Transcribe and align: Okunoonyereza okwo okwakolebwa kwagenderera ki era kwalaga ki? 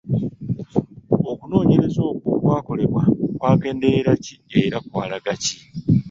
Okunoonyereza 1.31 1.99
okwo 2.11 2.29
okwakolebwa 2.37 3.03
kwagenderera 3.37 4.11
ki 4.23 4.33
era 4.61 4.77
kwalaga 4.87 5.33
ki? 5.43 5.55